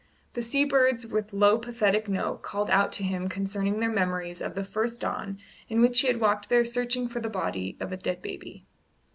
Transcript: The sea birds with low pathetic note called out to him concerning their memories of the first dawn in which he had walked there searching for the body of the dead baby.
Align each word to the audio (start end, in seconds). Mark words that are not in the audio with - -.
The 0.33 0.41
sea 0.41 0.65
birds 0.65 1.05
with 1.05 1.31
low 1.31 1.59
pathetic 1.59 2.09
note 2.09 2.41
called 2.41 2.71
out 2.71 2.91
to 2.93 3.03
him 3.03 3.29
concerning 3.29 3.79
their 3.79 3.91
memories 3.91 4.41
of 4.41 4.55
the 4.55 4.65
first 4.65 5.01
dawn 5.01 5.37
in 5.69 5.79
which 5.79 5.99
he 5.99 6.07
had 6.07 6.19
walked 6.19 6.49
there 6.49 6.65
searching 6.65 7.07
for 7.07 7.19
the 7.19 7.29
body 7.29 7.77
of 7.79 7.91
the 7.91 7.97
dead 7.97 8.19
baby. 8.23 8.65